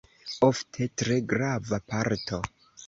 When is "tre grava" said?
1.03-1.83